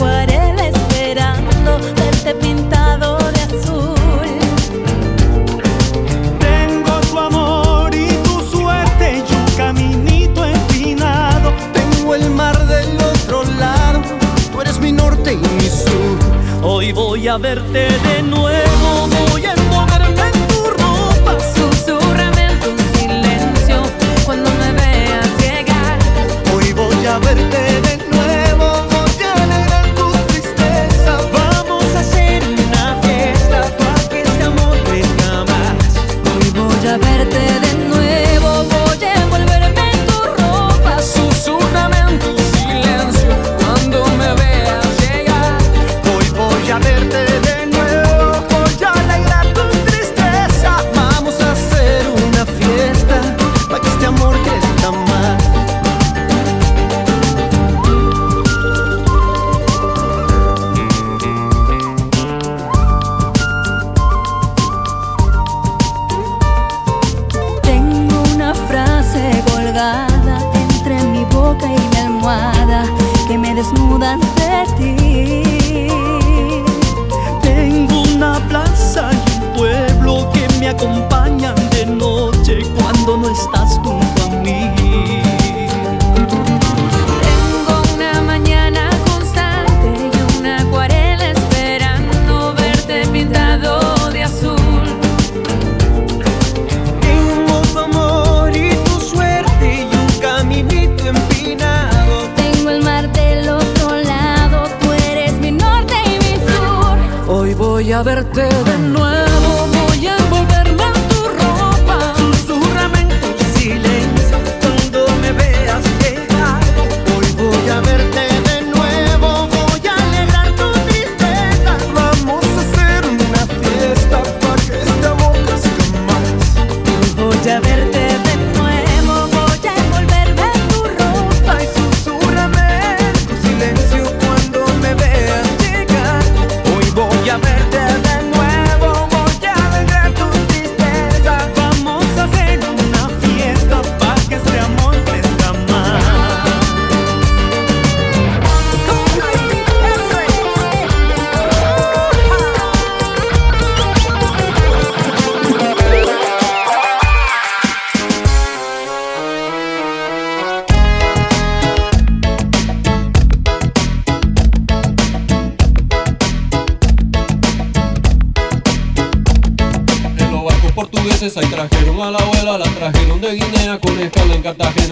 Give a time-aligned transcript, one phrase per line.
[0.00, 3.94] Acuarela esperando verte pintado de azul.
[6.38, 11.52] Tengo tu amor y tu suerte y un caminito empinado.
[11.74, 14.00] Tengo el mar del otro lado,
[14.50, 16.18] tú eres mi norte y mi sur.
[16.62, 18.69] Hoy voy a verte de nuevo,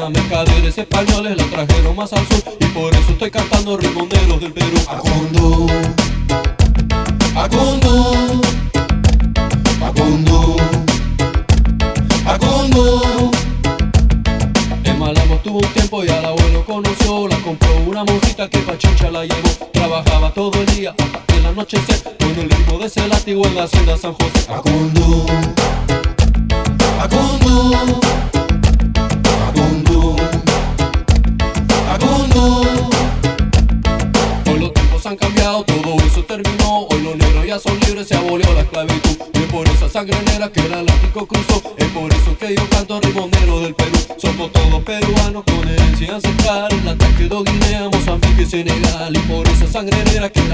[0.06, 0.28] en Cartagena.
[0.28, 4.78] Mercaderes españoles la trajeron más al sur y por eso estoy cantando rimonderos del Perú.
[4.88, 5.66] Acundo,
[7.34, 8.40] Acundo,
[9.82, 10.56] Acundo,
[12.26, 13.30] Acundo.
[14.84, 18.78] En Malamo tuvo un tiempo y al abuelo conoció, la compró una monjita que pa'
[18.78, 19.70] chincha la llevó.
[19.72, 23.54] Trabajaba todo el día hasta que el anochecer con el ritmo de ese látigo en
[23.56, 25.57] la hacienda San José.
[49.78, 50.47] sangre negra que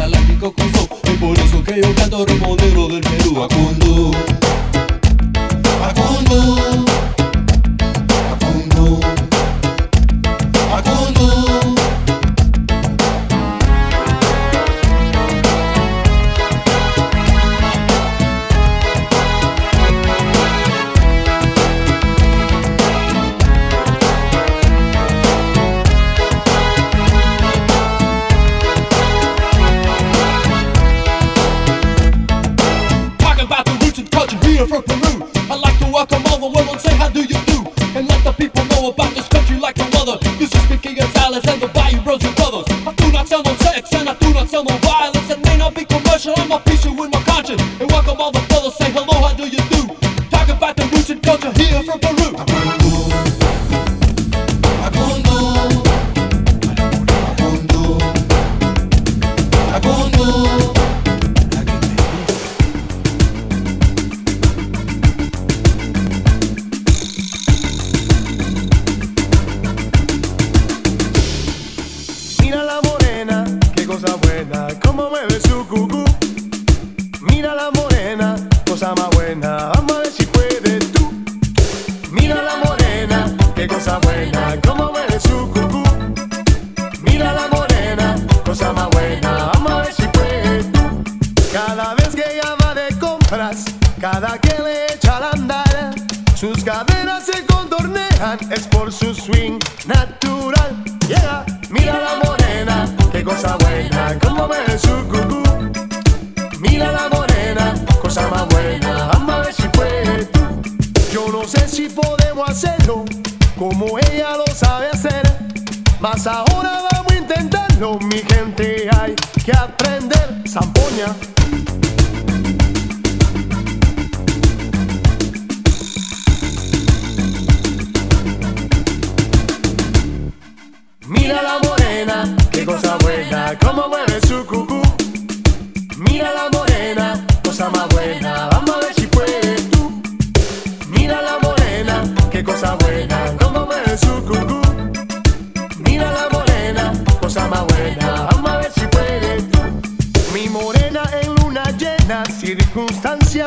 [38.88, 39.33] about this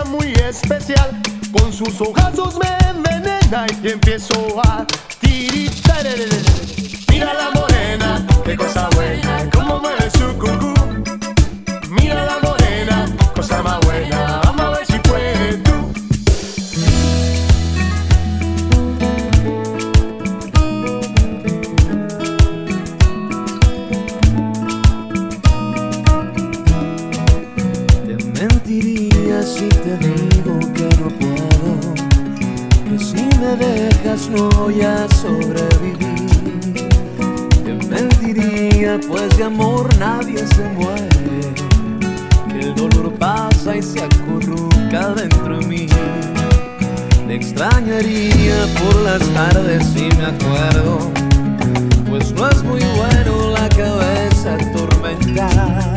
[0.06, 1.22] muy especial.
[1.58, 4.86] Con sus ojazos me envenena y empiezo a
[5.22, 6.06] tiritar.
[7.10, 10.74] Mira la morena, qué cosa buena, cómo mueve su cucú.
[11.90, 14.47] Mira la morena, cosa más buena.
[34.16, 36.00] no voy a sobrevivir.
[37.66, 41.54] Te mentiría, pues de amor nadie se muere.
[42.58, 45.88] El dolor pasa y se acurruca dentro de mí.
[47.28, 51.12] Te extrañaría por las tardes si me acuerdo,
[52.10, 55.96] pues no es muy bueno la cabeza atormentar.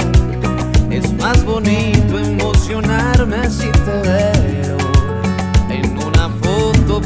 [0.90, 4.39] Es más bonito emocionarme si te ves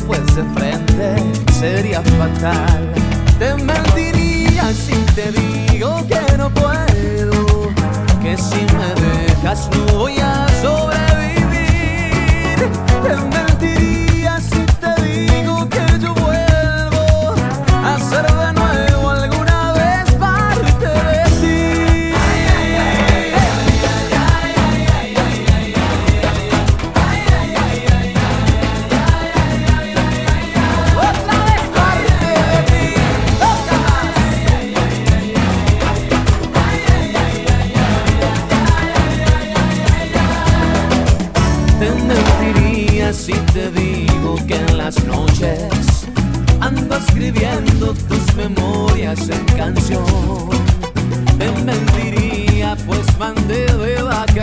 [0.07, 1.17] fuese frente
[1.53, 2.93] sería fatal.
[3.39, 7.71] Te mentiría si te digo que no puedo,
[8.23, 12.59] que si me dejas no voy a sobrevivir.
[13.03, 13.84] Te mentiría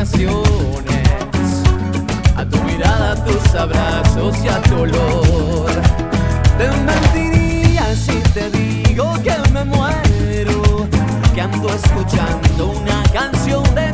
[0.01, 0.05] a
[2.45, 5.69] tu mirada, a tus abrazos y a tu olor.
[6.57, 10.87] Te mentiría si te digo que me muero,
[11.35, 13.91] que ando escuchando una canción de.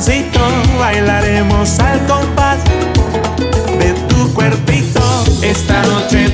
[0.00, 0.40] Sin calzoncito,
[0.78, 2.58] bailaremos al compás
[3.78, 5.00] de tu cuerpito.
[5.42, 6.30] Esta noche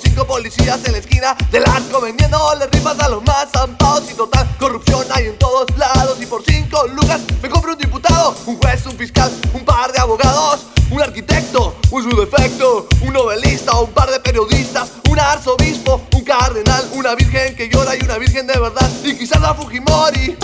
[0.00, 4.14] cinco policías en la esquina del arco vendiendo las ripas a los más zampados y
[4.14, 6.18] total corrupción hay en todos lados.
[6.20, 9.98] Y por cinco lucas me compro un diputado, un juez, un fiscal, un par de
[9.98, 16.24] abogados, un arquitecto, un su defecto, un novelista, un par de periodistas, un arzobispo, un
[16.24, 18.90] cardenal, una virgen que llora y una virgen de verdad.
[19.04, 20.36] Y quizás la Fujimori.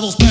[0.00, 0.29] lados.